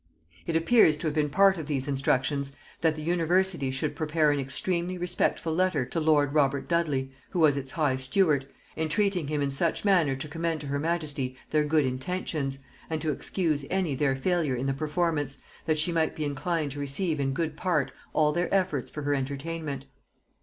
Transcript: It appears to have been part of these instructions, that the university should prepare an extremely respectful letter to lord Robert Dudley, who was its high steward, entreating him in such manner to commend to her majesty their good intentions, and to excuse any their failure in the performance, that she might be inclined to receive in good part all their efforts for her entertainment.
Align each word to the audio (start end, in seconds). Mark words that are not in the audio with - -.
It 0.47 0.55
appears 0.55 0.97
to 0.97 1.05
have 1.07 1.13
been 1.13 1.29
part 1.29 1.59
of 1.59 1.67
these 1.67 1.87
instructions, 1.87 2.53
that 2.81 2.95
the 2.95 3.03
university 3.03 3.69
should 3.69 3.95
prepare 3.95 4.31
an 4.31 4.39
extremely 4.39 4.97
respectful 4.97 5.53
letter 5.53 5.85
to 5.85 5.99
lord 5.99 6.33
Robert 6.33 6.67
Dudley, 6.67 7.11
who 7.29 7.39
was 7.41 7.55
its 7.55 7.73
high 7.73 7.97
steward, 7.97 8.47
entreating 8.75 9.27
him 9.27 9.43
in 9.43 9.51
such 9.51 9.85
manner 9.85 10.15
to 10.15 10.27
commend 10.27 10.59
to 10.61 10.67
her 10.69 10.79
majesty 10.79 11.37
their 11.51 11.65
good 11.65 11.85
intentions, 11.85 12.57
and 12.89 12.99
to 12.99 13.11
excuse 13.11 13.63
any 13.69 13.93
their 13.93 14.15
failure 14.15 14.55
in 14.55 14.65
the 14.65 14.73
performance, 14.73 15.37
that 15.67 15.77
she 15.77 15.91
might 15.91 16.15
be 16.15 16.25
inclined 16.25 16.71
to 16.71 16.79
receive 16.79 17.19
in 17.19 17.31
good 17.31 17.55
part 17.55 17.91
all 18.11 18.31
their 18.31 18.51
efforts 18.51 18.89
for 18.89 19.03
her 19.03 19.13
entertainment. 19.13 19.85